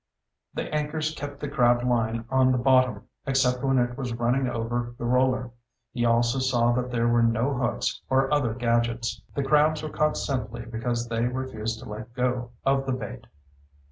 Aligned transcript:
The 0.55 0.73
anchors 0.73 1.13
kept 1.13 1.39
the 1.39 1.47
crab 1.47 1.83
line 1.83 2.25
on 2.31 2.51
the 2.51 2.57
bottom, 2.57 3.03
except 3.27 3.63
when 3.63 3.77
it 3.77 3.95
was 3.99 4.15
running 4.15 4.47
over 4.49 4.95
the 4.97 5.05
roller. 5.05 5.51
He 5.93 6.05
also 6.05 6.39
saw 6.39 6.71
that 6.73 6.89
there 6.89 7.07
were 7.07 7.21
no 7.21 7.53
hooks 7.53 8.01
or 8.09 8.33
other 8.33 8.55
gadgets. 8.55 9.21
The 9.35 9.43
crabs 9.43 9.83
were 9.83 9.89
caught 9.91 10.17
simply 10.17 10.65
because 10.65 11.07
they 11.07 11.25
refused 11.27 11.81
to 11.81 11.85
let 11.89 12.15
go 12.15 12.49
of 12.65 12.87
the 12.87 12.93
bait. 12.93 13.27